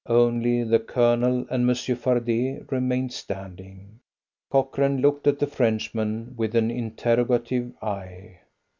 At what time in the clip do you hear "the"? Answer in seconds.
0.63-0.79, 5.37-5.45